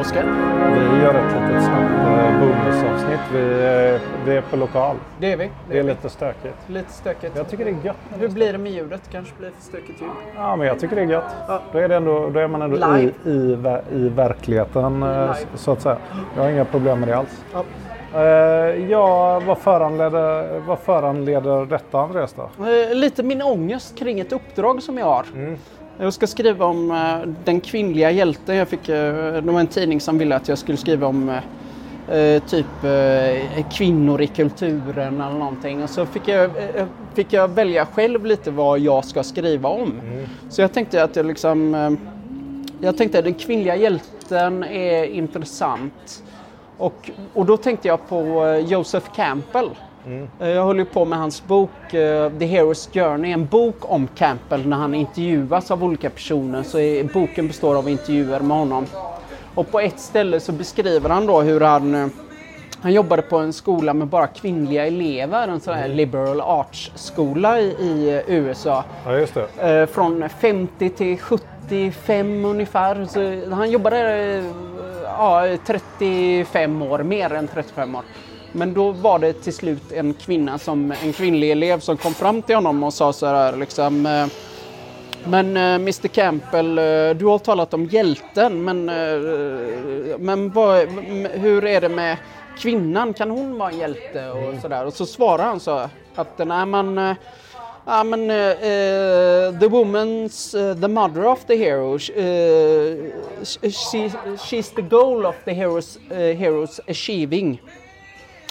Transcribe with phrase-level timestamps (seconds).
[0.00, 0.24] Oskar.
[0.74, 3.20] Vi gör ett litet snabbt eh, bonusavsnitt.
[3.32, 4.96] Vi, eh, vi är på lokal.
[5.18, 5.50] Det är vi.
[5.70, 6.54] Det är lite stökigt.
[6.66, 7.36] Lite stökigt.
[7.36, 7.96] Jag tycker det är gött.
[8.08, 9.02] det Hur blir det med ljudet?
[9.12, 10.10] Kanske blir det för stökigt ljud?
[10.36, 11.36] Ja, men jag tycker det är gött.
[11.48, 11.62] Ja.
[11.72, 13.12] Då, är det ändå, då är man ändå i, Live.
[13.92, 15.36] i, i verkligheten eh, Live.
[15.54, 15.96] så att säga.
[16.36, 17.44] Jag har inga problem med det alls.
[17.52, 17.64] Ja.
[18.88, 22.50] Ja, vad föranleder, vad föranleder detta Andreas då?
[22.92, 25.26] Lite min ångest kring ett uppdrag som jag har.
[26.02, 28.56] Jag ska skriva om eh, den kvinnliga hjälten.
[28.56, 31.28] Jag fick, eh, det var en tidning som ville att jag skulle skriva om
[32.08, 32.66] eh, typ
[33.72, 35.82] kvinnor i kulturen eller någonting.
[35.82, 36.50] Och så fick jag,
[37.14, 39.92] fick jag välja själv lite vad jag ska skriva om.
[40.48, 41.74] Så jag tänkte att jag liksom
[42.80, 46.24] jag tänkte att den kvinnliga hjälten är intressant.
[46.78, 49.70] Och, och då tänkte jag på Joseph Campbell.
[50.40, 54.08] Eh, Jag håller ju på med hans bok eh, The Hero's Journey, en bok om
[54.14, 56.62] Campbell när han intervjuas av olika personer.
[56.62, 58.86] Så är, boken består av intervjuer med honom.
[59.54, 62.06] Och på ett ställe så beskriver han då hur han eh,
[62.82, 67.60] han jobbade på en skola med bara kvinnliga elever, en sån här liberal arts skola
[67.60, 68.84] i, i USA.
[69.06, 69.80] Ja, just det.
[69.80, 73.04] Eh, från 50 till 75 ungefär.
[73.04, 74.44] Så han jobbade eh,
[75.04, 78.02] ja, 35 år, mer än 35 år.
[78.52, 82.42] Men då var det till slut en kvinna, som, en kvinnlig elev som kom fram
[82.42, 84.26] till honom och sa så här liksom eh,
[85.24, 88.84] men eh, Mr Campbell, eh, du har talat om hjälten, men,
[90.18, 90.88] men vad,
[91.32, 92.16] hur är det med
[92.58, 93.14] kvinnan?
[93.14, 94.30] Kan hon vara en hjälte?
[94.30, 94.86] Och, så där.
[94.86, 97.14] och så svarar han så att nej eh,
[97.86, 101.94] ja, men eh, the woman's uh, the mother of the hero.
[101.94, 103.12] Eh,
[103.62, 107.60] she, she's the goal of the hero's, uh, hero's achieving.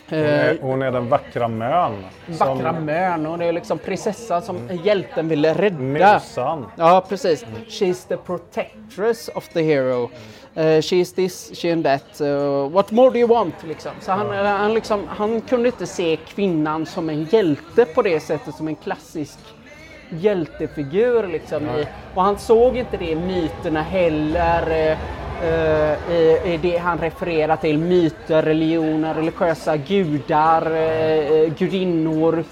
[0.09, 1.93] Hon Eh, är, hon är den vackra mön.
[2.27, 5.79] Vackra mön och det är liksom prinsessan som hjälten ville rädda.
[5.79, 6.65] Musan.
[6.75, 7.45] Ja, precis.
[7.67, 10.09] She's the protectress of the hero.
[10.57, 12.21] Uh, she's this, she and that.
[12.21, 13.55] Uh, what more do you want?
[13.67, 13.91] Liksom.
[14.01, 18.55] Så han, han, liksom, han kunde inte se kvinnan som en hjälte på det sättet,
[18.55, 19.39] som en klassisk
[20.09, 21.27] hjältefigur.
[21.27, 24.97] Liksom, i, och han såg inte det i myterna heller.
[25.43, 32.43] Eh, eh, i, I det han refererar till, myter, religioner, religiösa gudar, uh, gudinnor.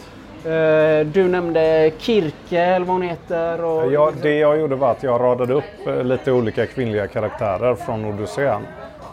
[0.45, 3.63] Eh, du nämnde Kirke eller vad hon heter.
[3.65, 7.75] Och, Jag, det jag gjorde var att jag radade upp eh, lite olika kvinnliga karaktärer
[7.75, 8.61] från Odysseen.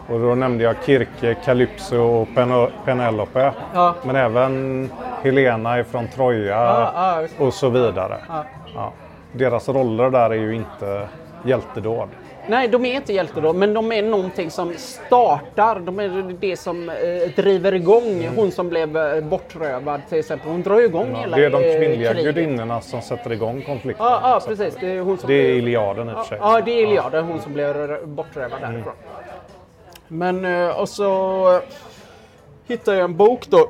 [0.07, 3.51] Och då nämnde jag Kirke, Calypso och Pen- Penelope.
[3.73, 3.95] Ja.
[4.03, 4.89] Men även
[5.23, 6.91] Helena ifrån Troja Ja,
[7.39, 8.17] ja, och så vidare.
[8.27, 8.43] Ja.
[8.75, 8.93] Ja.
[9.31, 11.07] Deras roller där är ju inte
[11.45, 12.09] hjältedåd.
[12.47, 15.79] Nej, de är inte hjältar då, men de är någonting som startar.
[15.79, 16.95] De är det som eh,
[17.35, 20.49] driver igång hon som blev eh, bortrövad till exempel.
[20.51, 22.35] Hon drar igång Ja, hela det är de eh, kvinnliga kriget.
[22.35, 24.05] gudinnorna som sätter igång konflikten.
[24.05, 24.77] Ja, ja, precis.
[24.79, 26.37] Det är, hon som Det är Iliaden i och för sig.
[26.41, 28.93] Ja, det är Iliaden, hon som blev bortrövad därifrån.
[30.07, 31.05] Men eh, och så
[31.55, 31.61] eh,
[32.67, 33.69] hittade jag en bok då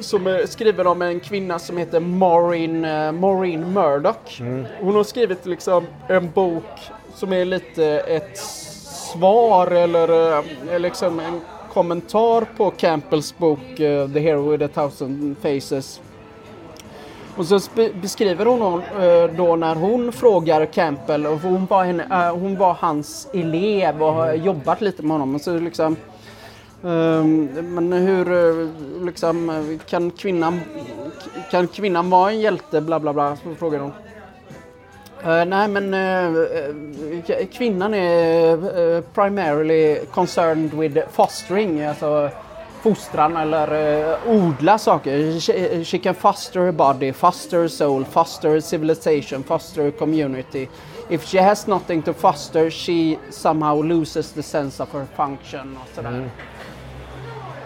[0.00, 4.40] som är skriven om en kvinna som heter Maureen, eh, Maureen Murdoch.
[4.80, 6.64] Hon har skrivit liksom en bok
[7.14, 8.38] som är lite ett
[9.12, 11.40] svar eller eller liksom en
[11.72, 16.00] kommentar på Campbells bok eh, The Hero with a thousand faces.
[17.36, 17.60] Och så
[18.02, 18.82] beskriver hon hon,
[19.36, 24.32] då när hon frågar Campbell, och hon var, henne, hon var hans elev och har
[24.32, 25.34] jobbat lite med honom.
[25.34, 25.96] Och så liksom,
[26.84, 27.44] ehm,
[27.74, 30.60] men hur liksom, kan kvinnan,
[31.50, 32.80] kan kvinnan vara en hjälte?
[32.80, 33.92] Bla bla bla, frågar hon.
[35.24, 42.30] Eh, nej men eh, kvinnan är eh, primarily concerned with fostering, alltså
[42.82, 45.40] fostran eller eh, odla saker.
[45.40, 50.68] She, she can foster her body, foster her soul, foster her civilization, foster her community.
[51.08, 55.88] If she has nothing to foster she somehow loses the sense of her function och
[55.94, 56.28] sådär.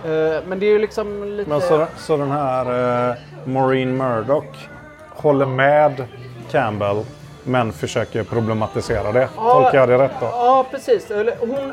[0.04, 1.50] Eh, men det är ju liksom lite...
[1.50, 4.68] Men så, så den här Maureen Murdoch
[5.10, 6.04] håller med
[6.50, 7.04] Campbell
[7.48, 9.28] men försöker problematisera det.
[9.36, 10.26] Tolkar jag det rätt då?
[10.26, 11.08] Ja, precis.
[11.40, 11.72] Hon,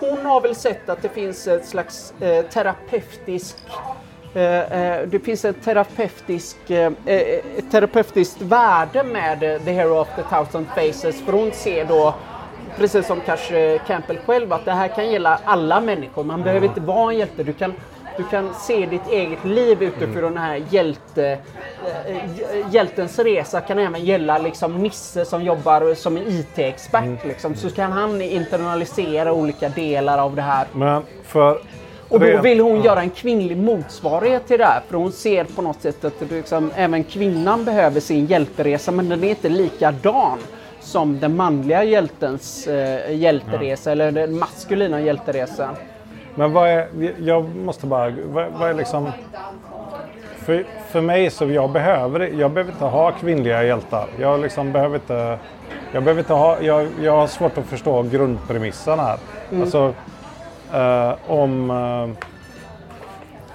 [0.00, 3.56] hon har väl sett att det finns ett slags eh, terapeutisk
[4.34, 10.22] eh, eh, det finns ett terapeutisk, eh, ett terapeutiskt värde med The Hero of the
[10.22, 11.22] Thousand Faces.
[11.24, 12.14] För hon ser då,
[12.76, 16.24] precis som kanske Campbell själv, att det här kan gälla alla människor.
[16.24, 17.42] Man behöver inte vara en hjälte.
[17.42, 17.74] Du kan,
[18.16, 21.38] du kan se ditt eget liv utifrån den här hjälte,
[22.06, 22.16] eh,
[22.70, 23.60] hjältens resa.
[23.60, 27.24] kan även gälla liksom Nisse som jobbar som en IT-expert.
[27.24, 27.54] Liksom.
[27.54, 30.66] Så kan han internalisera olika delar av det här.
[30.72, 31.58] Men för...
[32.08, 34.82] Och då vill hon göra en kvinnlig motsvarighet till det här.
[34.88, 39.24] För hon ser på något sätt att liksom, även kvinnan behöver sin hjälperesa men den
[39.24, 40.38] är inte likadan
[40.80, 45.74] som den manliga hjältens eh, hjälteresa eller den maskulina hjälteresan.
[46.34, 46.88] Men vad är,
[47.18, 49.10] jag måste bara, vad, vad är liksom...
[50.36, 54.06] För, för mig så jag behöver, jag behöver inte ha kvinnliga hjältar.
[54.20, 55.38] Jag liksom behöver inte,
[55.92, 59.18] jag behöver inte ha, jag, jag har svårt att förstå grundpremissen här.
[59.60, 59.94] Alltså,
[60.74, 62.26] eh, om, eh,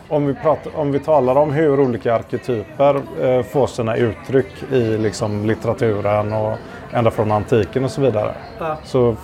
[0.10, 4.98] om, vi pratar, om vi talar om hur olika arketyper eh, får sina uttryck i
[4.98, 6.58] liksom, litteraturen och
[6.92, 8.34] ända från antiken och så vidare.
[8.60, 8.78] Ja.
[8.84, 9.16] Så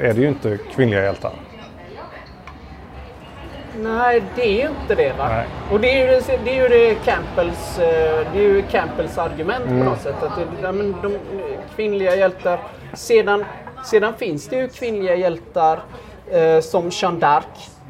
[0.00, 1.32] är det ju inte kvinnliga hjältar.
[3.82, 5.28] Nej, det är ju inte det va?
[5.28, 5.46] Nej.
[5.72, 9.78] Och det är ju det, är ju det Campbells, eh, det är Campbells argument Mm.
[9.84, 10.22] på något sätt.
[10.22, 11.18] Att det, men de
[11.76, 12.58] kvinnliga hjältar.
[12.94, 13.44] Sedan,
[13.84, 15.78] sedan finns det ju kvinnliga hjältar
[16.30, 17.42] eh, som Jeanne d'Arc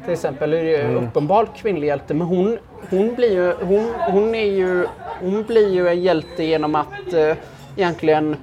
[0.03, 0.53] till exempel.
[0.53, 1.07] Är ju Mm.
[1.07, 2.13] uppenbart kvinnlig hjälte.
[2.13, 2.57] Men hon,
[2.89, 4.85] hon, blir ju, hon, hon, är ju,
[5.21, 7.35] hon blir ju en hjälte genom att eh,
[7.77, 8.35] egentligen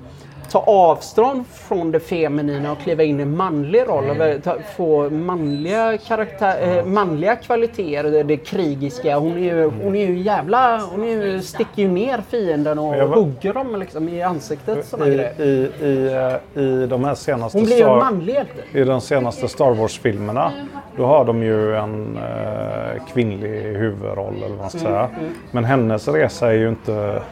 [0.50, 4.04] ta avstånd från det feminina och kliva in i manlig roll.
[4.04, 4.36] Mm.
[4.36, 9.18] Och ta, få manliga, karaktär, eh, manliga kvaliteter, det, krigiska.
[9.18, 10.80] Hon är ju, hon är ju jävla...
[10.90, 14.94] Hon är ju, sticker ju ner fienden och var- hugger dem liksom i ansiktet.
[14.94, 15.40] I, grejer.
[15.40, 16.12] i, i,
[16.56, 18.78] eh, I de här senaste Hon blir ju en manlig hjälte.
[18.78, 20.52] I de senaste Star Wars-filmerna
[20.96, 25.08] då har de ju en eh, kvinnlig huvudroll eller vad man ska säga.
[25.50, 27.22] Men hennes resa är ju inte...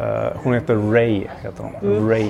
[0.00, 1.26] Eh, hon heter Ray.
[1.42, 2.08] Heter hon.
[2.10, 2.28] Ray.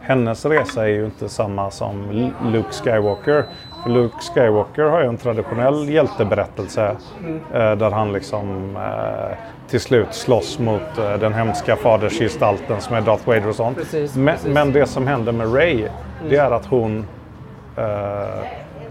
[0.00, 2.10] Hennes resa är ju inte samma som
[2.44, 3.44] Luke Skywalker.
[3.82, 6.96] För Luke Skywalker har ju en traditionell hjälteberättelse
[7.52, 9.36] eh, där han liksom eh,
[9.68, 13.78] till slut slåss mot den hemska fadersgestalten som är Darth Vader och sånt.
[13.78, 14.54] Precis, men, precis.
[14.54, 15.88] men det som händer med Ray
[16.28, 17.06] det är att hon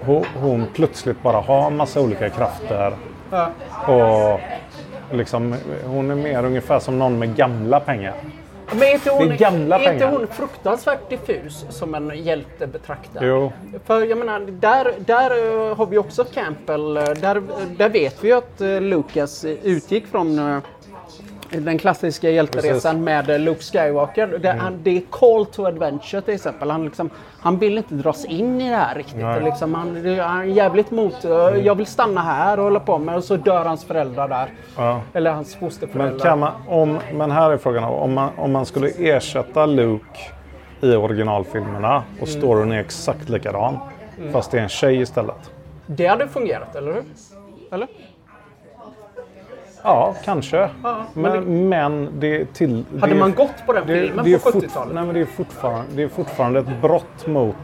[0.06, 2.94] hon, hon plötsligt bara har massa olika krafter.
[3.32, 3.50] Ja.
[3.88, 4.40] Och
[5.12, 5.56] liksom,
[5.86, 8.14] hon är mer ungefär som någon med gamla pengar.
[8.72, 12.68] Men är inte hon, Det är gamla är inte hon fruktansvärt diffus som en hjälte
[12.68, 13.24] betraktad?
[13.26, 13.52] Jo.
[13.86, 15.32] För jag menar, där, där
[15.70, 16.98] eh, har vi också Campbell.
[16.98, 17.42] eh, Där,
[17.78, 20.62] där vet vi att eh, Lucas utgick från
[21.50, 22.86] den klassiska hjälteresan Precis.
[22.86, 23.04] Mm.
[23.04, 24.28] med Luke Skywalker.
[24.28, 26.72] Det, han, det är Call to Adventure till exempel.
[26.72, 27.10] Han, liksom,
[27.40, 29.16] han vill inte dras in i det här riktigt.
[29.16, 29.32] Nej.
[29.34, 29.44] Mm.
[29.46, 31.26] Liksom, han, han är jävligt mot.
[31.26, 31.32] eh,
[31.64, 34.50] Jag vill stanna här och hålla på med och så dör hans föräldrar där.
[34.78, 35.02] Ja.
[35.14, 36.12] Eller hans fosterföräldrar.
[36.12, 40.20] Men, kan man, om, men här är frågan om man, om man skulle ersätta Luke
[40.82, 43.78] i originalfilmerna och storyn är exakt likadan.
[44.32, 45.52] Fast det är en tjej istället.
[45.86, 47.04] Det hade fungerat, eller hur?
[47.72, 47.88] Eller?
[49.86, 50.70] Ja, kanske.
[50.84, 52.86] Ja, men men, men det är till...
[53.00, 54.94] Hade det man gått på den filmen är på fort- 70-talet?
[54.94, 57.56] Nej, men det är, fortfarande, det är fortfarande ett brott mot...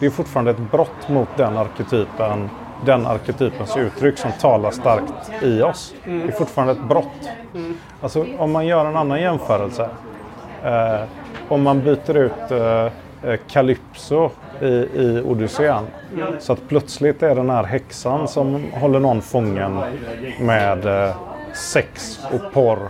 [0.00, 2.50] Det är fortfarande ett brott mot den arketypen,
[2.84, 5.12] den arketypens uttryck som talar starkt
[5.42, 5.94] i oss.
[6.04, 6.26] Mm.
[6.26, 7.30] Det är fortfarande ett brott.
[8.00, 9.88] Alltså om man gör en annan jämförelse.
[10.64, 11.00] Eh,
[11.48, 15.84] om man byter ut eh, eh, Calypso i, i Odysseen.
[16.38, 19.80] Så att plötsligt är den här häxan som håller någon fången
[20.40, 21.14] med eh,
[21.58, 22.88] sex och porr.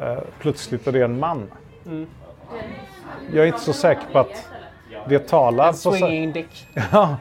[0.00, 1.50] Eh, plötsligt är det en man.
[3.32, 4.48] Jag är inte så säker på att
[5.08, 6.66] det talar sa- Swinging dick.
[6.92, 7.16] Ja,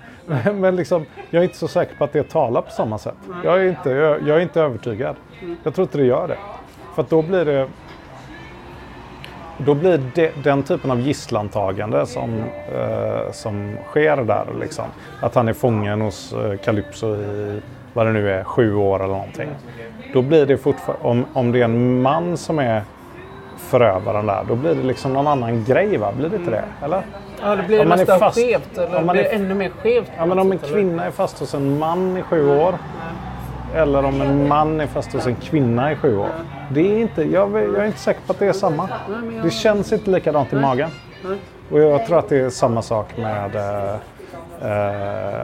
[0.53, 3.15] men- liksom, jag är inte så säker på att det talar på samma sätt.
[3.43, 5.15] Jag är inte, jag, jag är inte övertygad.
[5.63, 6.37] Jag tror inte det gör det.
[6.95, 7.67] För att då blir det...
[9.57, 12.43] Då blir det den typen av gisslantagande som,
[12.75, 14.45] eh, som sker där.
[14.59, 14.85] Liksom.
[15.21, 17.61] Att han är fången hos eh, Calypso i,
[17.97, 19.49] vad det nu är, sju år eller någonting.
[20.13, 22.81] Då blir det fortfarande, om, om det är en man som är
[23.57, 26.11] förövaren där, då blir det liksom någon annan grej va?
[26.17, 26.63] Blir det inte det?
[26.85, 27.01] Eller?
[27.41, 28.77] Ja, det blir Om man är nästan fast- skevt.
[28.77, 30.11] Eller om man blir är- ännu mer skevt.
[30.17, 32.75] Ja, men om en kvinna är fast hos en man i sju år.
[33.75, 36.29] Eller om en man är fast hos en kvinna i sju år.
[36.71, 38.89] Det är inte, jag, jag är inte säker på att det är samma.
[39.43, 40.89] Det känns inte likadant i magen.
[41.71, 43.95] Och jag tror att det är samma sak med, eh,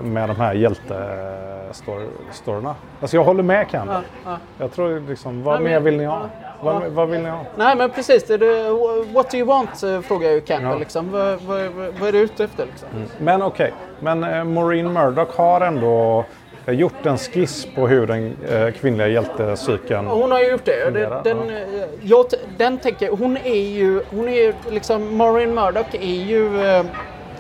[0.01, 2.75] med de här hjältestoryna.
[3.01, 4.01] Alltså jag håller med Campbell.
[4.57, 6.21] Jag tror liksom, vad Ja, men- mer vill ni ha?
[6.21, 6.27] Ja.
[6.61, 7.39] Vad, vad vill ni ha?
[7.55, 9.83] Nej men precis, det är what do you want?
[9.83, 10.71] eh, frågar ju Campbell.
[10.71, 10.77] Ja.
[10.77, 11.11] Liksom.
[11.11, 12.65] Vad, vad, vad, vad är du ute efter?
[12.65, 12.87] Liksom?
[13.17, 16.25] Men okej, men eh, Maureen Murdoch har ändå
[16.65, 20.83] eh, gjort en skiss på hur den eh, kvinnliga hjältecykeln Hon har ju gjort det.
[20.83, 21.63] Den, Fungerar, den, eh,
[22.01, 22.25] jag,
[22.57, 26.85] den tänker, hon är ju, hon är ju liksom, Maureen Murdoch är ju, eh,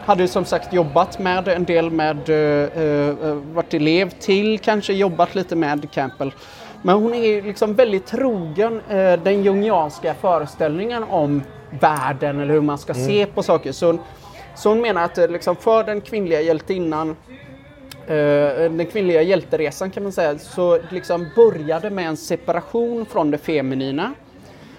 [0.05, 5.35] hade som sagt jobbat med en del med, eh, eh, varit elev till, kanske jobbat
[5.35, 6.33] lite med Campbell.
[6.81, 11.43] Men hon är liksom väldigt trogen eh, den jungianska föreställningen om
[11.79, 13.71] världen eller hur man ska se på saker.
[13.71, 13.97] Så,
[14.55, 17.15] så hon menar att eh, liksom, för den kvinnliga hjältinnan
[18.07, 23.37] Eh, den kvinnliga hjälteresan kan man säga, så liksom började med en separation från det
[23.37, 24.13] feminina.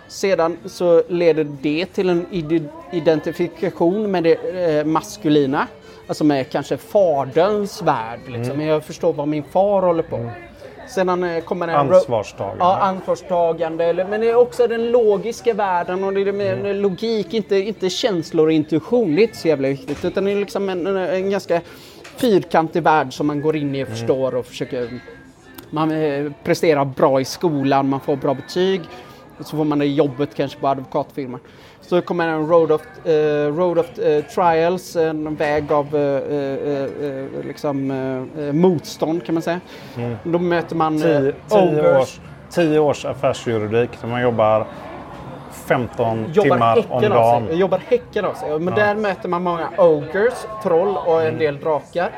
[0.09, 4.35] Sedan så leder det till en ide- identifikation med det
[4.79, 5.67] eh, maskulina.
[6.07, 8.21] Alltså med kanske faderns värld.
[8.29, 8.61] Liksom.
[8.61, 10.31] Jag förstår vad min far håller på.
[10.89, 12.57] Sedan eh, kommer en Ansvarstagande.
[12.65, 14.07] Ja, ansvarstagande.
[14.11, 16.77] Men det är också den logiska världen och det är med Mm.
[16.77, 19.15] logik, inte, inte känslor och intuition.
[19.15, 20.05] Det är inte så jävla viktigt.
[20.05, 21.61] Utan det är liksom en, en, en ganska
[22.17, 23.99] fyrkantig värld som man går in i och Mm.
[23.99, 24.89] förstår och försöker...
[25.71, 28.81] Man eh, presterar bra i skolan, man får bra betyg.
[29.39, 31.41] Och så får man det jobbet kanske på advokatfirman.
[31.81, 37.87] Så kommer en Road of, eh, road of eh, Trials, en väg av eh, liksom,
[38.53, 39.61] motstånd kan man säga.
[40.25, 41.03] Då möter man Mm.
[41.23, 44.67] Tio, tio, års, tio års affärsjuridik där man jobbar
[45.53, 47.47] 15 jobbar timmar om dagen.
[47.47, 47.57] sig.
[47.57, 48.59] Jobbar häcken av sig.
[48.59, 51.33] Men där möter man många ogres, troll och Mm.
[51.33, 52.11] en del drakar.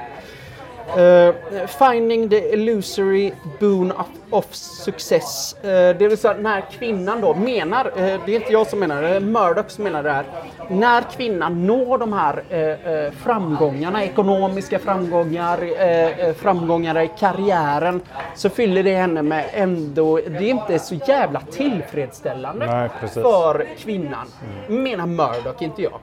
[0.95, 1.35] Eh,
[1.66, 5.57] finding the illusory boon of, of success.
[5.62, 9.02] Eh, det vill säga när kvinnan då menar, eh, det är inte jag som menar
[9.02, 10.25] det, det är Murdoch som menar det här.
[10.69, 18.00] När kvinnan når de här framgångarna, ekonomiska framgångar, framgångar i karriären,
[18.35, 24.26] så fyller det henne med ändå, det är inte så jävla tillfredsställande Nej, för kvinnan.
[24.69, 26.00] Menar Murdoch, inte jag.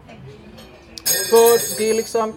[1.30, 2.34] För det är liksom...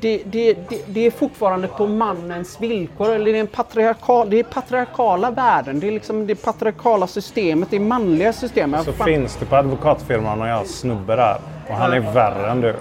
[0.00, 3.10] Det, det, det, det är fortfarande på mannens villkor.
[3.14, 5.80] Eller det, är en patriarkal, det är patriarkala värden.
[5.80, 7.70] Det är liksom det patriarkala systemet.
[7.70, 8.84] Det är manliga systemet.
[8.84, 11.36] Så Fan- finns det på advokatfirman och jag har snubbe där.
[11.68, 12.74] Och han är värre än du.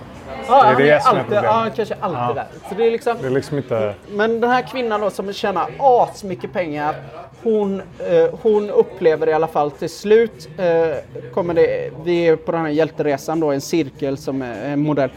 [0.48, 1.44] ja, det är han det som är alltid, problemet.
[1.44, 2.34] ja, kanske alltid Ja.
[2.34, 2.48] där.
[2.70, 3.94] Så det är liksom, Det är liksom inte...
[4.12, 6.96] Men den här kvinnan då som tjänar asmycket pengar.
[7.44, 12.52] Hon, eh, hon upplever i alla fall till slut, eh, kommer det, vi är på
[12.52, 15.10] den här hjälteresan då, en cirkel som är en modell.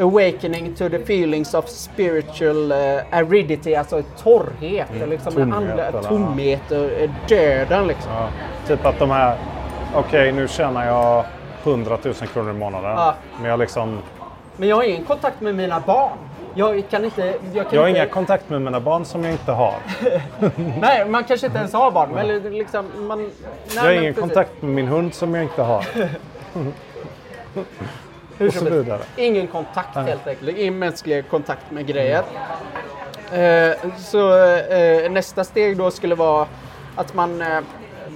[0.00, 2.78] Awakening to the feelings of spiritual eh,
[3.10, 6.02] aridity, alltså torrhet, liksom tomhet, eller?
[6.02, 8.12] tomhet och eh, döden liksom.
[8.12, 8.28] Ja,
[8.66, 9.36] typ att de här...
[9.94, 11.24] Okej, nu tjänar jag
[11.62, 12.90] 100 000 kronor i månaden.
[12.90, 13.14] Ja.
[13.40, 13.98] Men jag liksom...
[14.56, 16.18] Men jag har ingen kontakt med mina barn.
[16.54, 17.26] Jag kan inte...
[17.26, 19.74] Jag, kan Jag har inte, inga kontakt med mina barn som jag inte har.
[20.80, 22.10] Nej, man kanske inte ens har barn.
[22.14, 23.30] Men liksom, man, nej,
[23.74, 24.20] Jag har ingen precis.
[24.20, 25.86] kontakt med min hund som jag inte har.
[28.40, 29.06] Hur som helst.
[29.16, 30.58] Ingen kontakt helt enkelt.
[30.58, 32.22] Ingen mänsklig kontakt med grejer.
[33.32, 36.46] Eh, så eh, nästa steg då skulle vara
[36.96, 37.60] att man, eh,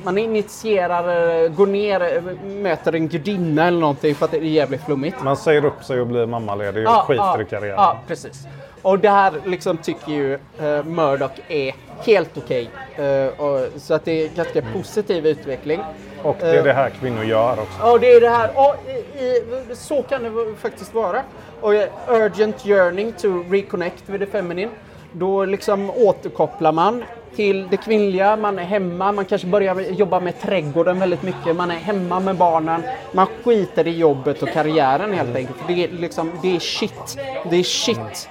[0.04, 2.22] man initierar, går ner,
[2.62, 5.22] möter en gudinna eller någonting för att det är jävligt flummigt.
[5.22, 7.76] Man säger upp sig och blir mammaledig och skiter i karriären.
[7.76, 8.46] Ja, precis.
[8.84, 11.74] Och det här liksom tycker ju uh, Murdoch är
[12.06, 12.70] helt okej.
[12.96, 15.80] Eh, och- så att det är ganska positiv utveckling.
[16.22, 17.78] Och det är det här kvinnor gör också.
[17.80, 18.50] Ja, det är det här.
[18.54, 18.76] Ja,
[19.18, 19.42] i, i,
[19.74, 21.22] så kan det faktiskt vara.
[21.60, 24.70] Och eh, urgent yearning to reconnect with the feminine.
[25.12, 27.04] Då liksom återkopplar man
[27.36, 28.36] till det kvinnliga.
[28.36, 31.56] Man är hemma, man kanske börjar jobba med trädgården väldigt mycket.
[31.56, 32.82] Man är hemma med barnen.
[33.12, 35.58] Man skiter i jobbet och karriären helt enkelt.
[35.66, 37.18] Det är liksom, det är shit.
[37.50, 38.28] Det är shit.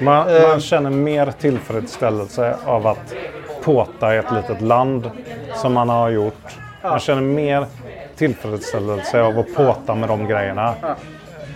[0.00, 0.48] Man, Eh.
[0.48, 3.14] man känner mer tillfredsställelse av att
[3.62, 5.10] påta i ett litet land
[5.54, 6.56] som man har gjort.
[6.82, 7.66] Man känner mer
[8.16, 10.74] tillfredsställelse av att påta med de grejerna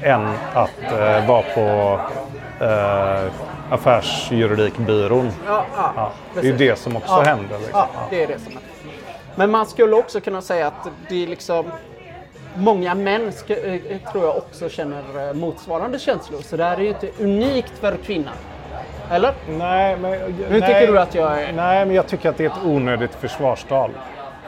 [0.03, 2.01] än att eh, vara på
[2.65, 3.31] eh,
[3.71, 5.31] affärsjuridikbyrån.
[5.47, 7.21] Ja, ja, Ja, det är det som också Ja.
[7.23, 7.59] händer.
[7.59, 7.71] Liksom.
[7.79, 8.59] Ja, det är det som är.
[9.35, 11.65] Men man skulle också kunna säga att det är liksom
[12.57, 13.81] Många män ska, eh,
[14.13, 16.41] tror jag också känner eh, motsvarande känslor.
[16.43, 18.35] Så det här är ju inte unikt för kvinnan.
[19.11, 19.33] Eller?
[19.49, 20.11] Nej, men,
[20.51, 21.53] Nu tycker du att jag är...
[21.53, 23.91] Nej, men jag tycker att det är ett onödigt försvarstal.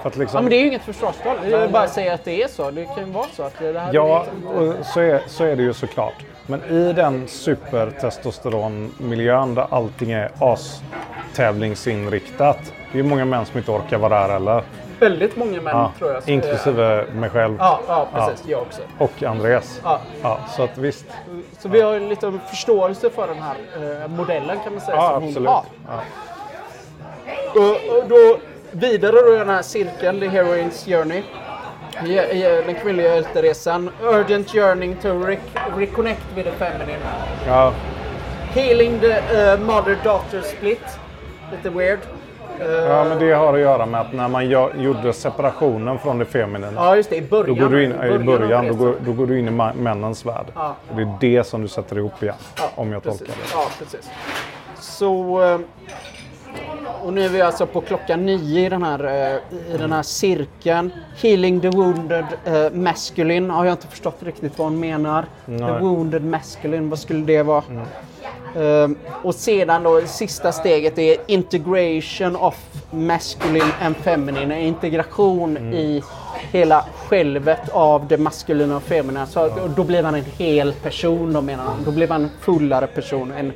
[0.02, 1.36] För att liksom, Ja, men det är ju inget försvarstal.
[1.50, 2.70] Jag vill bara säga att det är så.
[2.70, 5.56] Det kan ju vara så att det här Ja, är och så är, så är
[5.56, 6.14] det ju såklart.
[6.46, 12.58] Men i den supertestosteronmiljön där allting är as-tävlingsinriktat.
[12.92, 14.62] Det är ju många män som inte orkar vara där heller.
[15.02, 16.28] Väldigt många män Ja, tror jag.
[16.28, 18.46] inklusive mig själv Ja, ja precis.
[18.48, 18.82] Jag också.
[18.98, 19.80] och Andreas.
[19.84, 20.00] Ja.
[20.22, 21.04] Ja, så att visst.
[21.58, 23.54] Så vi har lite förståelse för den här
[24.02, 25.36] eh, modellen kan man säga Ja, som absolut.
[25.36, 25.64] hon har.
[25.88, 26.00] Ja.
[27.54, 28.38] Och, och då
[28.70, 31.22] vidare då i den här cirkeln, The Heroines Journey.
[32.04, 33.90] Ge- Den kvinnliga hjälteresan.
[34.02, 35.38] Urgent yearning to re
[35.76, 36.98] reconnect with the feminine.
[37.46, 37.72] Ja,
[38.54, 40.82] Healing the uh, mother-daughter split.
[41.50, 41.98] Lite weird.
[42.60, 46.18] Eh, ja, men det har att göra med att när man gör, gjorde separationen från
[46.18, 46.72] det feminina.
[46.74, 47.16] ja, just det.
[47.16, 47.56] I början.
[47.56, 50.46] Då går du in, i början, då går, då går du in i männens värld.
[50.54, 50.74] Ja.
[50.90, 52.34] Och det är det som du sätter ihop igen.
[52.58, 53.18] Ja, om jag precis.
[53.18, 53.48] tolkar det.
[53.52, 54.10] Ja, precis.
[54.80, 55.40] Så...
[57.04, 60.02] Och nu är vi alltså på klockan nio i den här, eh, i den här
[60.02, 60.92] cirkeln.
[61.16, 65.24] Healing the wounded eh, masculine har jag inte förstått riktigt vad hon menar.
[65.44, 65.58] Nej.
[65.58, 67.64] The wounded masculine, vad skulle det vara?
[68.56, 68.90] Eh,
[69.22, 72.56] och sedan då sista steget är integration of
[72.90, 74.60] masculine and feminine.
[74.60, 76.02] Integration i
[76.50, 79.26] hela självet av det maskulina och feminina.
[79.26, 81.84] Så och då blir man en hel person, då menar de.
[81.84, 83.32] Då blir man en fullare person.
[83.32, 83.52] En,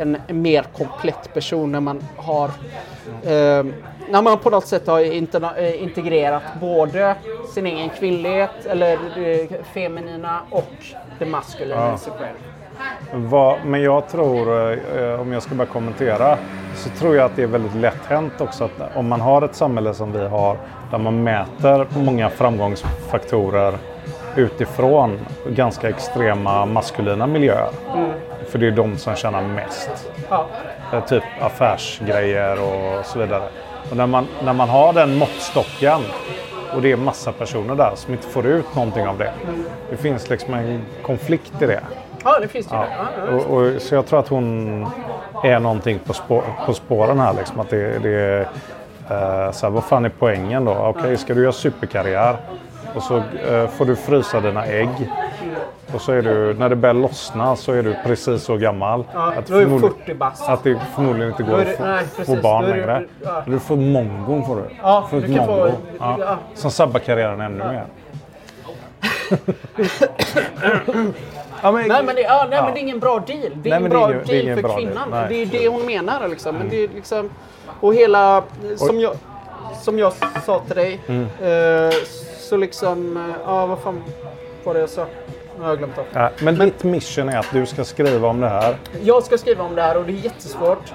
[0.00, 2.44] en, mer komplett person när man har
[3.24, 3.64] eh,
[4.10, 7.14] när man på något sätt har eh, integrerat både
[7.54, 10.72] sin egen kvinnlighet eller det feminina och
[11.18, 11.94] det maskulina Ja.
[11.94, 12.36] i sig själv.
[13.64, 16.38] Men jag tror, eh, om jag ska bara kommentera,
[16.76, 19.54] så tror jag att det är väldigt lätt hänt också att om man har ett
[19.54, 20.56] samhälle som vi har
[20.90, 23.74] där man mäter många framgångsfaktorer
[24.36, 27.70] utifrån ganska extrema maskulina miljöer.
[28.48, 30.10] För det är de som tjänar mest.
[30.28, 30.46] Ja.
[30.92, 33.42] Eh, Typ affärsgrejer och så vidare.
[33.90, 36.00] Och när man, när man har den måttstocken
[36.74, 39.32] och det är massa personer där som inte får ut någonting av det.
[39.90, 41.80] Det finns liksom en konflikt i det.
[42.24, 42.74] ja, det finns det.
[42.74, 42.86] Ja.
[43.26, 43.34] Ja.
[43.34, 44.86] Och, och, så jag tror att hon
[45.44, 47.32] är någonting på, spå, på spåren här.
[47.32, 48.40] Liksom, att det, det är,
[49.46, 50.72] eh, så här, vad fan är poängen då?
[50.74, 52.36] Okej, ska du göra superkarriär
[52.94, 54.88] och så eh, får du frysa dina ägg.
[55.94, 59.04] Och så är du, när det börjar lossna så är du precis så gammal.
[59.14, 60.48] Ja, att, är du förmodligen- 40 bast.
[60.48, 62.42] att det förmodligen inte går att det- få, nej, få precis.
[62.42, 63.04] barn det- längre.
[63.24, 63.42] ja.
[63.46, 64.62] Du får mongon får du.
[64.82, 65.72] Ja, Får du kan få- mongo.
[65.98, 66.16] ja.
[66.20, 66.36] ja.
[66.54, 67.84] Som sabbar karriären ännu mer.
[71.62, 72.64] ja, men, Nej men, det, ja, nej, Ja.
[72.64, 73.40] men det är ingen bra deal.
[73.54, 74.86] Det är Nej, ingen bra ingen- det är deal ingen för bra deal.
[74.86, 75.08] kvinnan.
[75.10, 75.26] Nej.
[75.28, 76.56] Det är det hon menar liksom.
[76.56, 77.30] Men det är liksom
[77.80, 78.42] och hela,
[78.76, 79.12] som jag,
[79.80, 80.12] som jag
[80.46, 81.22] sa till dig, Mm.
[81.22, 81.94] eh,
[82.50, 84.02] så liksom, eh, ja vad fan
[84.64, 85.06] var det jag sa?
[85.56, 86.04] Nu har jag glömt av.
[86.12, 88.76] Ja, men, ditt mission är att du ska skriva om det här.
[89.02, 90.92] Jag ska skriva om det här och det är jättesvårt.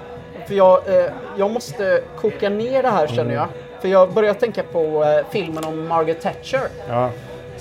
[0.47, 3.15] För jag, eh, jag måste koka ner det här Mm.
[3.15, 3.47] känner jag.
[3.81, 6.61] För jag börjar tänka på eh, filmen om Margaret Thatcher.
[6.89, 7.09] Ja.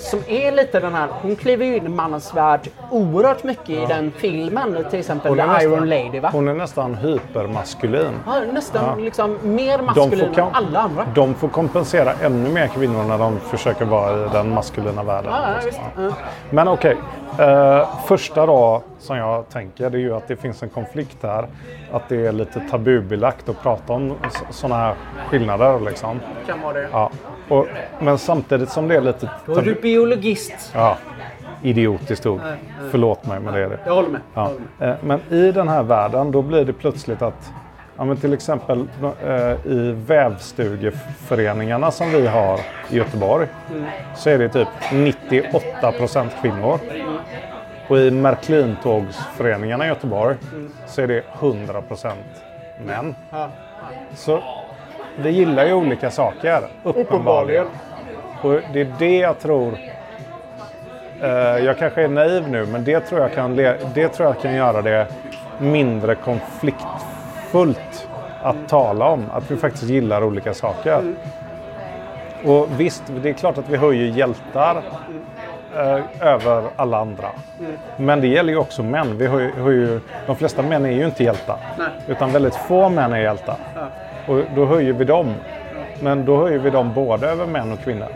[0.05, 2.59] Som är lite den här, hon kliver ju in i mannens värld
[2.91, 4.85] oerhört mycket i den filmen.
[4.89, 6.29] Till exempel The nästan- Iron Lady va?
[6.33, 8.11] Hon är nästan hypermaskulin.
[8.25, 8.95] Ja, nästan Ja.
[9.05, 11.05] liksom mer maskulin än alla andra.
[11.15, 15.31] de får kompensera ännu mer kvinnor när de försöker vara i den maskulina världen.
[15.33, 16.09] Ja, ja.
[16.49, 16.97] Men okej,
[17.39, 21.47] eh, första då som jag tänker det är ju att det finns en konflikt här.
[21.91, 24.13] Att det är lite tabubelagt att prata om
[24.49, 24.95] sådana här
[25.29, 25.79] skillnader.
[25.79, 26.19] Liksom.
[26.47, 26.87] Kan vara det.
[26.91, 27.11] Ja.
[27.49, 27.67] Och,
[27.99, 30.71] men samtidigt som det är lite Då är du biologist.
[30.73, 30.97] Ja,
[31.61, 32.39] idiotiskt ord.
[32.43, 32.57] Nej,
[32.91, 33.79] Förlåt mig men det är det.
[33.85, 34.21] Jag håller med.
[34.33, 34.47] Jag Ja.
[34.47, 34.89] håller med.
[34.89, 37.51] Eh, Men i den här världen då blir det plötsligt att
[37.97, 38.87] ja, men till exempel
[39.25, 43.47] eh, i vävstugeföreningarna som vi har i Göteborg
[44.15, 46.79] så är det typ 98 procent kvinnor.
[47.87, 50.35] Och i Märklintågsföreningarna i Göteborg
[50.87, 52.43] så är det 100 procent
[52.85, 53.15] män.
[53.29, 53.49] Ja.
[54.15, 54.43] Så
[55.17, 57.67] vi gillar ju olika saker, uppenbarligen.
[58.41, 59.77] Och det är det jag tror...
[61.21, 61.29] Eh,
[61.65, 63.55] jag kanske är naiv nu, men det tror, jag kan
[63.93, 65.07] det tror jag kan göra det
[65.59, 66.15] mindre
[67.51, 68.09] konfliktfullt
[68.41, 69.25] att tala om.
[69.31, 71.15] Att vi faktiskt gillar olika saker.
[72.45, 74.81] Och visst, det är klart att vi höjer hjältar
[75.75, 77.29] eh, över alla andra.
[77.97, 79.17] Men det gäller ju också män.
[79.17, 81.57] Vi höjer, höjer, de flesta män är ju inte hjältar.
[81.77, 81.87] Nej.
[82.07, 83.57] Utan väldigt få män är hjältar.
[84.27, 85.33] Och då höjer vi dem.
[85.99, 88.07] Men då höjer vi dem både över män och kvinnor.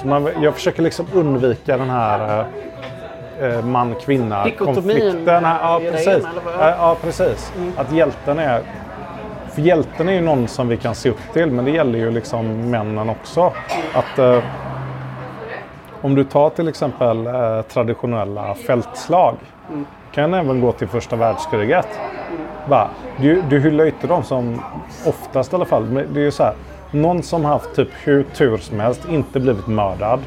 [0.00, 2.46] Så man, jag försöker liksom undvika den här eh,
[3.40, 5.42] eh, man-kvinna Dikotomin konflikten.
[5.42, 6.26] Ja, det precis.
[6.58, 7.52] Ja, ja, precis.
[7.76, 8.62] Att hjälten är...
[9.50, 12.10] För hjälten är ju någon som vi kan se upp till, men det gäller ju
[12.10, 13.52] liksom männen också.
[13.94, 14.38] Att eh,
[16.00, 19.34] om du tar till exempel eh, traditionella fältslag.
[20.12, 21.88] Kan även gå till första världskriget.
[22.68, 22.88] Bara,
[23.20, 24.62] du, du hyllar inte dem som
[25.06, 25.84] oftast i alla fall.
[25.84, 26.54] Men det är ju så här.
[26.90, 30.20] Någon som haft typ hur tur som helst, inte blivit mördad.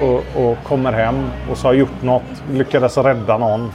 [0.00, 3.72] Och, och kommer hem och så har gjort något, lyckades rädda någon.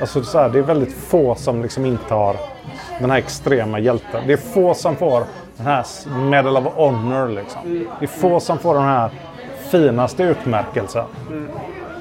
[0.00, 2.36] Alltså så här, det är väldigt få som liksom inte har
[3.00, 4.22] den här extrema hjälten.
[4.26, 5.24] Det är få som får
[5.56, 5.84] den här
[6.20, 7.28] Medal of Honor.
[7.28, 7.86] Liksom.
[7.98, 9.10] Det är få som får den här
[9.70, 11.04] finaste utmärkelsen.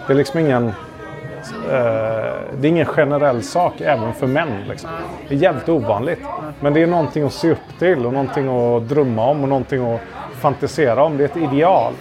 [0.08, 0.68] Det är liksom ingen...
[0.68, 4.64] Eh, det är ingen generell sak även för män.
[4.70, 4.90] Liksom.
[5.28, 6.20] Det är jävligt ovanligt.
[6.60, 9.94] Men det är någonting att se upp till och någonting att drömma om och någonting
[9.94, 10.02] att
[10.40, 11.18] fantisera om.
[11.18, 11.94] Det är ett ideal.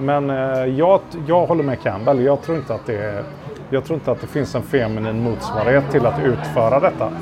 [0.00, 2.20] Men eh, jag, jag håller med Campbell.
[2.22, 3.24] Jag tror, inte att det är,
[3.70, 7.12] jag tror inte att det finns en feminin motsvarighet till att utföra detta.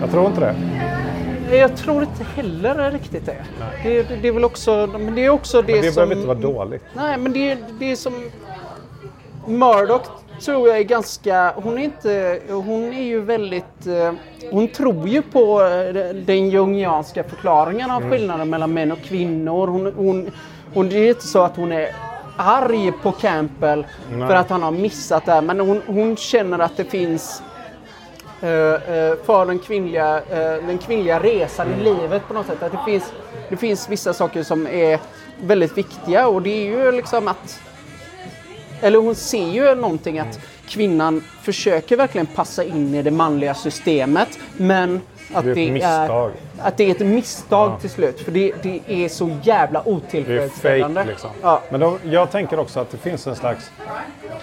[0.00, 0.54] Jag tror inte det.
[1.56, 3.36] Jag tror inte heller riktigt det.
[3.82, 5.94] Det, det, det är väl också, men det är också det, Men det som...
[6.08, 6.82] behöver inte vara dåligt.
[6.94, 8.30] Nej, men det, det är som...
[9.46, 10.02] Murdoch
[10.44, 11.52] tror jag är ganska...
[11.56, 12.40] Hon är inte...
[12.48, 13.86] Hon är ju väldigt...
[13.86, 14.12] eh,
[14.50, 18.04] Hon tror ju på eh, den jungianska förklaringen Mm.
[18.04, 19.66] av skillnaden mellan män och kvinnor.
[19.66, 20.30] Hon, hon,
[20.74, 21.88] hon, det är inte så att hon är
[22.36, 24.28] arg på Campbell Nej.
[24.28, 25.42] för att han har missat det här.
[25.42, 27.42] Men hon, hon känner att det finns
[28.40, 32.62] eh, eh, för den kvinnliga, eh, den kvinnliga resan i livet på något sätt.
[32.62, 33.12] Att det, finns,
[33.48, 35.00] det finns vissa saker som är
[35.42, 37.60] väldigt viktiga och det är ju liksom att...
[38.80, 44.38] Eller hon ser ju någonting att kvinnan försöker verkligen passa in i det manliga systemet
[44.56, 45.00] men
[45.34, 46.30] att Det är ett det, är, misstag.
[46.58, 48.20] att det är ett misstag till slut.
[48.20, 51.00] För det, det är så jävla Det är otillfredsställande.
[51.00, 51.30] fake liksom.
[51.42, 51.60] Ja.
[51.70, 53.70] Men då, jag tänker också att det finns en slags...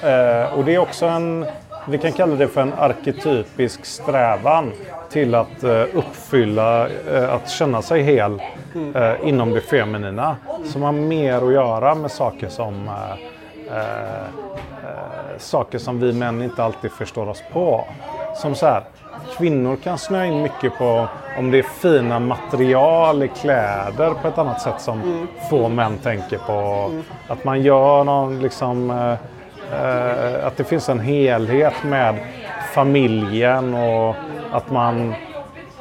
[0.04, 1.46] Eh, och det är också en...
[1.88, 4.72] Vi kan kalla det för en arketypisk strävan
[5.10, 8.42] till att eh, uppfylla, eh, att känna sig hel
[8.96, 10.36] eh, inom det feminina.
[10.66, 14.26] Som har mer att göra med saker som eh, eh,
[15.38, 17.86] saker som vi män inte alltid förstår oss på.
[18.36, 18.84] Som så här,
[19.38, 24.38] kvinnor kan snöa in mycket på om det är fina material i kläder på ett
[24.38, 26.90] annat sätt som få män tänker på.
[27.28, 29.12] Att man gör någon liksom eh,
[29.82, 32.16] eh, att det finns en helhet med
[32.74, 34.16] familjen och
[34.52, 35.14] att man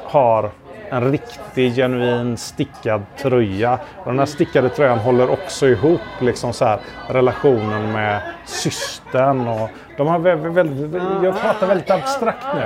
[0.03, 0.49] har
[0.91, 3.79] en riktig genuin stickad tröja.
[3.97, 9.47] Och den här stickade tröjan håller också ihop liksom så här, relationen med systern.
[9.47, 12.61] Och de har väldigt, väldigt, jag pratar väldigt abstrakt nu.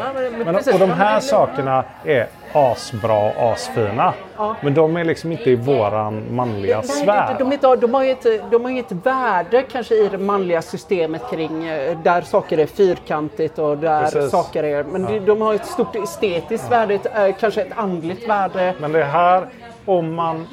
[0.46, 4.14] men- och de här sakerna är asbra och asfina.
[4.62, 7.36] Men de är liksom inte i våran manliga Nej, sfär.
[7.40, 10.62] de, de, de, har ju ett, de har ju ett värde kanske i det manliga
[10.62, 14.32] systemet kring eh, där saker är fyrkantigt och där Precis.
[14.32, 14.84] saker är...
[14.84, 18.74] Men de, de har ett stort estetiskt värde, ett, eh, kanske ett andligt värde.
[18.80, 19.48] Men det här,
[19.86, 20.48] om man...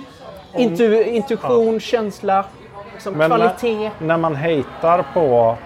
[0.57, 2.45] Intu, intuition, känsla,
[2.93, 3.91] liksom Men kvalitet.
[3.99, 5.57] När, när man hatar på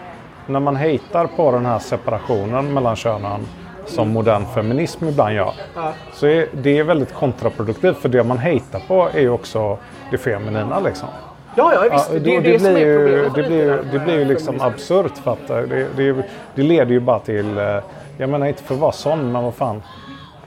[0.46, 3.46] när man hatar på den här separationen mellan könen
[3.86, 5.52] som modern feminism ibland gör.
[5.74, 5.92] Ja.
[6.14, 9.78] Så är det är väldigt kontraproduktivt för det man hatar på är ju också
[10.10, 11.08] det feminina liksom.
[11.54, 12.10] Ja, ja, Ja, visst.
[12.10, 15.12] det, det det, det, som blir ju, det, blir, ju- det blir ju liksom absurt
[15.24, 16.22] för att eh, det, det,
[16.54, 17.78] det leder ju bara till, eh,
[18.18, 19.82] jag menar inte för att vara sån, men vad fan.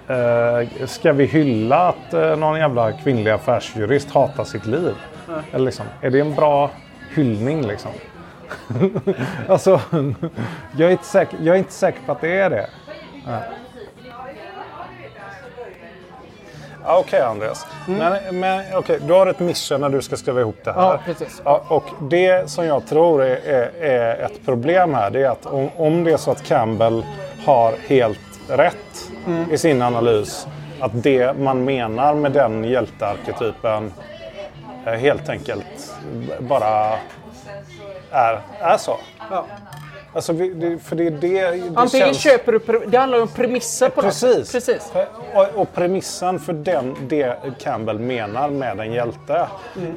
[0.07, 4.93] Eh, ska vi hylla att någon jävla kvinnlig affärsjurist hatar sitt liv?
[5.51, 6.69] Eller liksom, är det en bra
[7.15, 7.91] hyllning liksom?
[9.47, 9.81] alltså,
[10.77, 12.67] jag är, inte säker, jag är inte säker på att det är det.
[16.85, 17.67] Ja, Okej Andreas.
[17.87, 20.81] Men, men, okej, du har ett mission när du ska skriva ihop det här.
[20.81, 21.41] Ja, precis.
[21.45, 25.45] Ja, och det som jag tror är, är, är ett problem här det är att
[25.45, 27.05] om, om det är så att Campbell
[27.45, 29.11] har helt rätt
[29.51, 30.47] i sin analys
[30.79, 33.93] att det man menar med den hjältearketypen
[34.85, 35.95] eh, helt enkelt
[36.39, 36.97] bara
[38.11, 38.97] är, är så.
[39.31, 39.45] Ja.
[40.13, 42.19] Alltså, det, för det är det, det Antingen känns...
[42.19, 42.85] köper du...
[42.87, 44.47] Det handlar om premisser på något Precis.
[44.47, 44.51] sätt.
[44.51, 44.91] Precis.
[45.33, 49.47] Och, och premissen för den, det Campbell menar med en hjälte.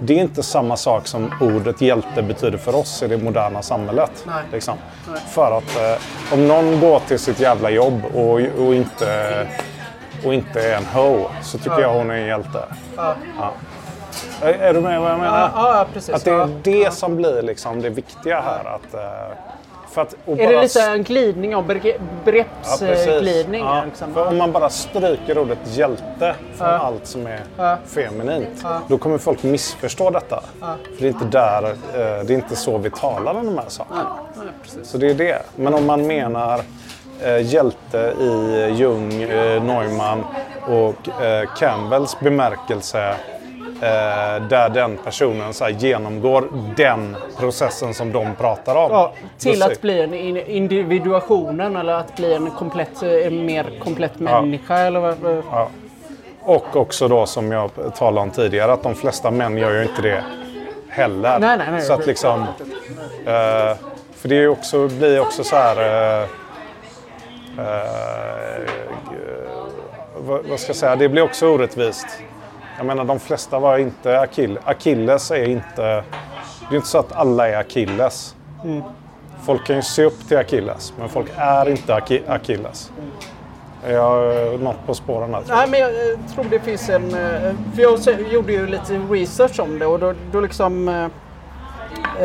[0.00, 4.24] Det är inte samma sak som ordet hjälte betyder för oss i det moderna samhället.
[4.26, 4.42] Nej.
[4.52, 4.74] Liksom.
[5.30, 9.46] För att eh, om någon går till sitt jävla jobb och, och, inte,
[10.24, 12.64] och inte är en ho så tycker jag hon är en hjälte.
[12.96, 13.14] Ja.
[14.42, 15.50] Är, är du med vad jag menar?
[15.54, 16.14] Ja, ja, precis.
[16.14, 16.48] Att det är Ja.
[16.62, 18.64] det som blir liksom det viktiga här.
[18.74, 19.36] Att, eh,
[20.00, 23.64] att, Är det lite en glidning av begre- begreppsglidning?
[23.64, 24.14] Ja, liksom?
[24.14, 26.78] för om man bara stryker ordet hjälte från Ja.
[26.78, 27.76] allt som är Ja.
[27.86, 30.42] feminint, då kommer folk missförstå detta.
[30.60, 31.74] För det är inte där, eh,
[32.24, 34.06] det är inte så vi talar om de här sakerna.
[34.36, 34.42] Ja.
[34.82, 35.42] Så det är det.
[35.56, 36.60] Men om man menar
[37.24, 40.24] eh, hjälte i Jung, eh, Neumann
[40.68, 41.08] och
[41.58, 43.14] Campbells bemärkelse
[43.82, 48.90] eh, där den personen så genomgår den processen som de pratar om.
[48.90, 54.18] Ja, till att bli en in- individuationen eller att bli en komplett, en mer komplett
[54.20, 55.42] människa eller vad?
[55.50, 55.68] Ja.
[56.44, 60.02] Och också då som jag talade om tidigare att de flesta män gör ju inte
[60.02, 60.24] det
[60.88, 61.38] heller.
[61.38, 61.82] Nej, nej, nej.
[61.82, 62.40] Så att liksom...
[63.26, 63.76] Eh,
[64.14, 65.76] för det är också, blir också så här...
[65.76, 66.22] Eh,
[67.58, 68.62] eh,
[70.16, 70.96] vad, vad ska jag säga?
[70.96, 72.06] Det blir också orättvist.
[72.76, 74.58] Jag menar de flesta var inte Achilles.
[74.64, 75.82] Achilles är inte...
[76.68, 78.34] Det är inte så att alla är Achilles.
[79.44, 82.92] Folk kan ju se upp till Achilles, men folk är inte Aki- Achilles.
[83.88, 85.42] Jag har något på spåren här.
[85.48, 87.04] Nej, men jag eh, tror det finns en...
[87.04, 87.98] eh, För jag
[88.32, 90.88] gjorde ju lite research om det och då, då liksom...
[90.88, 91.04] eh,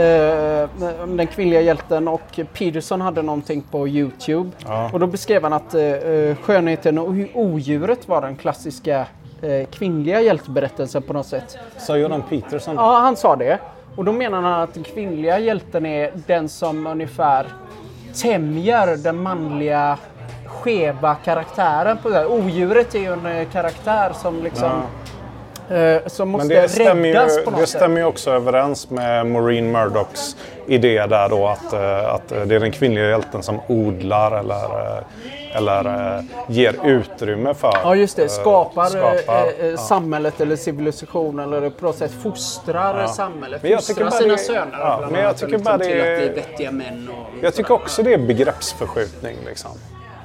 [0.01, 0.69] eh,
[1.07, 4.49] den kvinnliga hjälten och Peterson hade någonting på Youtube.
[4.65, 4.89] Ja.
[4.93, 5.81] Och då beskrev han att eh,
[6.41, 9.05] skönheten och odjuret var den klassiska
[9.41, 11.57] eh, kvinnliga hjälteberättelsen på något sätt.
[11.77, 13.59] Sa Jordan Peterson Ja, han sa det.
[13.95, 17.45] Och då menar han att den kvinnliga hjälten är den som ungefär
[18.21, 19.97] tämjer den manliga
[20.45, 21.97] skeva karaktären.
[21.97, 22.31] På det här.
[22.31, 24.71] Odjuret är ju en eh, karaktär som liksom
[25.69, 28.89] eh, som måste Men det stämmer, räddas ju, på något det stämmer ju också överens
[28.89, 30.35] med Maureen Murdochs
[30.67, 35.03] idé där då att, eh, att det är den kvinnliga hjälten som odlar eller, eh,
[35.57, 37.73] eller eh, ger utrymme för...
[37.83, 39.77] Ja just det, eh, skapar, skapar, eh, eh, ja.
[39.77, 43.07] samhället eller civilisationen eller på något sätt fostrar Ja.
[43.07, 43.63] samhället.
[43.63, 45.97] Men jag tycker Fostrar bara sina det- söner ja, men jag tycker liksom, bara till
[45.97, 47.09] det- att bli vettiga män.
[47.09, 49.71] Och, Jag tycker också det är begreppsförskjutning liksom.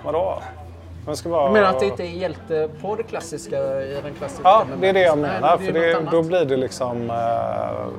[0.04, 0.42] Vadå?
[1.06, 1.46] Man ska vara...
[1.46, 4.88] Du menar att det inte är hjälte på det klassiska i den klassiska Ja, det
[4.88, 5.58] är det jag Nej, menar.
[5.58, 7.10] det är för det, då blir det liksom...
[7.10, 7.16] eh,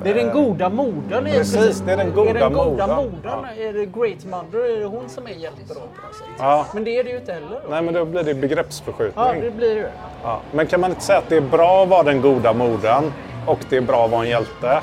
[0.04, 1.26] Det är den goda modern.
[1.26, 3.12] Precis, det är den goda är den goda modern.
[3.24, 3.46] modern.
[3.58, 4.76] Är det Great Mother?
[4.76, 6.28] Är det hon som är hjälte då på något sätt?
[6.38, 6.66] Ja.
[6.74, 7.48] Men det är det ju inte heller.
[7.64, 7.70] Då.
[7.70, 9.26] Nej, men då blir det begreppsförskjutning.
[9.26, 9.92] Ja, det blir det.
[10.24, 13.12] Ja, men kan man inte säga att det är bra att vara den goda modern
[13.48, 14.80] och det är bra att vara en hjälte?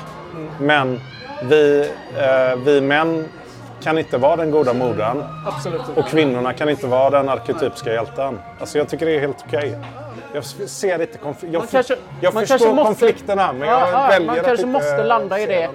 [0.59, 0.99] Men
[1.43, 3.27] vi, eh, vi män
[3.83, 5.81] kan inte vara den goda modern Absolut.
[5.95, 8.39] och kvinnorna kan inte vara den arketypiska hjälten.
[8.59, 9.77] Alltså jag tycker det är helt okej.
[10.33, 11.53] Jag ser inte konflikten.
[11.61, 15.03] Jag, kanske- jag förstår måste- konflikterna men jag Ja, ja, väljer man att kanske måste
[15.03, 15.69] landa i det.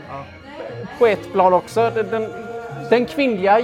[0.98, 1.90] på ett plan också.
[2.10, 2.28] Den-
[2.90, 3.60] Den, kvinnliga,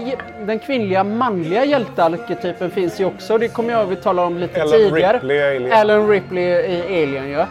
[0.47, 3.39] den kvinnliga manliga hjältearketypen finns ju också.
[3.39, 5.17] Det kommer jag att tala om lite Ellen tidigare.
[5.17, 5.73] Ripley Alien.
[5.73, 7.47] Ellen Ripley i Alien, ja.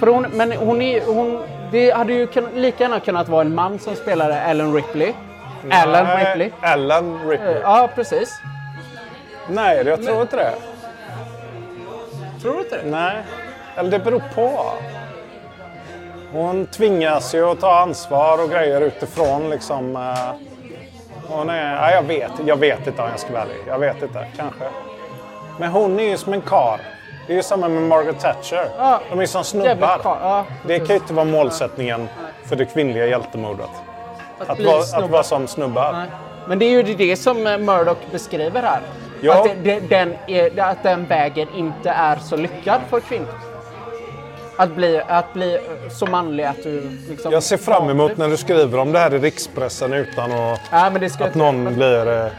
[0.00, 3.78] För hon, men hon är, hon, det hade ju lika gärna kunnat vara en man
[3.78, 5.12] som spelade Ellen Ripley.
[5.68, 6.50] Nej, Ripley.
[6.62, 7.60] Ellen Ripley.
[7.62, 8.40] Ja, precis.
[9.48, 10.52] Nej, jag tror inte det.
[12.42, 12.90] Tror du inte det?
[12.90, 13.16] Nej,
[13.76, 14.72] eller det beror på.
[16.32, 19.96] Hon tvingas ju att ta ansvar och grejer utifrån liksom.
[19.96, 20.30] eh,
[21.28, 23.56] Hon är, ja, jag vet, jag vet inte om jag ska vara ärlig.
[23.66, 24.64] Jag vet inte, kanske.
[25.58, 26.80] Men hon är ju som en kar.
[27.26, 28.68] Det är ju samma med Margaret Thatcher.
[28.78, 29.00] Ja.
[29.10, 30.00] De är som snubbar.
[30.04, 32.08] ja, det kan ju inte vara målsättningen
[32.44, 33.70] för det kvinnliga hjältemodet.
[34.38, 35.92] Att bli vara, att vara som snubbar.
[35.92, 36.08] Nej.
[36.48, 38.80] Men det är ju det som eh, Murdoch beskriver här.
[39.20, 39.40] Ja.
[39.40, 43.34] Att, det, den är, att den vägen inte är så lyckad för kvinnor.
[44.56, 47.32] Att bli, att bli eh, så manlig att du liksom...
[47.32, 50.90] Jag ser fram emot när du skriver om det här i rikspressen utan att, Nej,
[50.90, 52.30] men ska att någon blir eh, Nej,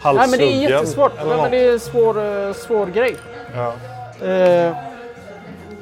[0.00, 0.30] halshuggen.
[0.30, 1.12] men det är jättesvårt.
[1.26, 3.16] Nej, men det är en svår, eh, svår grej.
[3.54, 3.72] Ja.
[4.26, 4.91] Eh,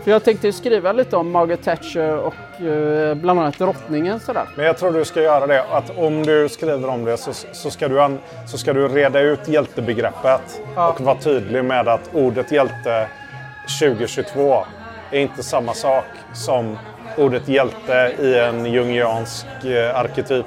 [0.05, 4.45] för jag tänkte skriva lite om Margaret Thatcher och eh, bland annat drottningen sådär.
[4.57, 5.65] Men jag tror du ska göra det.
[5.71, 9.21] Att om du skriver om det så, så, ska, du an, så ska du reda
[9.21, 10.61] ut hjältebegreppet.
[10.75, 10.89] Ja.
[10.89, 13.07] Och vara tydlig med att ordet hjälte
[13.81, 14.65] 2022
[15.11, 16.79] är inte samma sak som
[17.17, 20.47] ordet hjälte i en jungiansk eh, arketyp.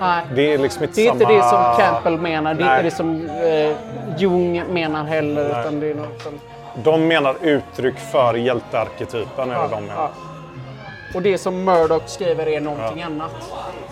[0.00, 0.24] Nej.
[0.34, 1.22] Det är liksom inte Det är samma...
[1.22, 2.76] inte det som Campbell menar, det är Nej.
[2.76, 5.60] inte det som eh, Jung menar heller.
[5.60, 6.40] Utan det är något som...
[6.74, 9.50] De menar uttryck för hjältearketypen.
[9.50, 9.94] Är det de menar.
[9.96, 10.10] Ja.
[11.14, 13.30] Och det som Murdoch skriver är någonting annat.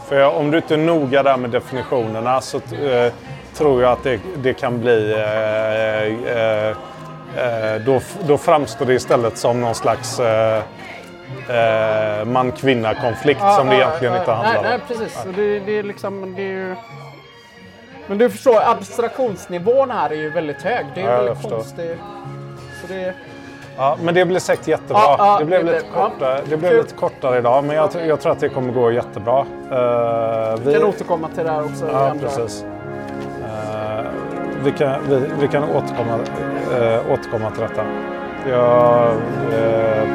[0.08, 3.12] För om du inte är noga där med definitionerna så eh,
[3.54, 5.12] tror jag att det, det kan bli...
[5.12, 6.68] Eh, eh,
[7.36, 10.62] eh, då, då framstår det istället som någon slags eh,
[11.48, 14.62] eh, man-kvinna-konflikt som det egentligen inte handlar om.
[14.64, 15.22] Nej, precis.
[15.22, 16.34] Så Det, det är liksom...
[16.36, 16.74] Det är ju...
[18.06, 20.86] Men du förstår, abstraktionsnivån här är ju väldigt hög.
[20.94, 21.98] Det är Ja, väldigt konstigt.
[22.88, 23.14] Det...
[23.76, 24.98] Ja, men det blir säkert jättebra.
[25.02, 26.78] Ja, ja, det blev, det lite, blev- kortare, det blev Kul.
[26.78, 29.38] lite kortare idag, men jag, jag tror att det kommer gå jättebra.
[29.38, 31.88] Eh, Vi kan återkomma till det här också.
[31.92, 32.64] Ja, precis.
[33.44, 34.04] Eh,
[34.64, 37.82] vi, kan, vi, vi kan återkomma, uh, återkomma till detta.
[38.48, 39.08] Jag,
[39.52, 40.08] eh,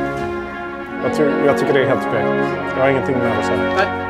[1.04, 2.26] jag, tror, jag tycker det är helt okej.
[2.76, 4.03] Jag har ingenting mer att säga.